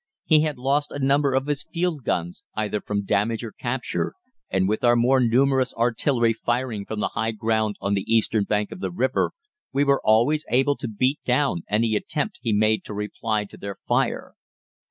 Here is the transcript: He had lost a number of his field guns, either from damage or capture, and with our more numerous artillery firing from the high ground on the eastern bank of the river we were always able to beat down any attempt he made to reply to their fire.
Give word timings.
He 0.25 0.39
had 0.41 0.57
lost 0.57 0.89
a 0.91 0.97
number 0.97 1.35
of 1.35 1.45
his 1.45 1.61
field 1.63 2.03
guns, 2.03 2.43
either 2.55 2.81
from 2.81 3.05
damage 3.05 3.43
or 3.43 3.51
capture, 3.51 4.15
and 4.49 4.67
with 4.67 4.83
our 4.83 4.95
more 4.95 5.19
numerous 5.19 5.75
artillery 5.75 6.33
firing 6.33 6.85
from 6.87 7.01
the 7.01 7.09
high 7.09 7.33
ground 7.33 7.75
on 7.79 7.93
the 7.93 8.11
eastern 8.11 8.45
bank 8.45 8.71
of 8.71 8.79
the 8.79 8.89
river 8.89 9.33
we 9.71 9.83
were 9.83 10.01
always 10.03 10.43
able 10.49 10.75
to 10.77 10.87
beat 10.89 11.19
down 11.23 11.61
any 11.69 11.95
attempt 11.95 12.39
he 12.41 12.51
made 12.51 12.83
to 12.85 12.95
reply 12.95 13.45
to 13.45 13.57
their 13.57 13.75
fire. 13.75 14.33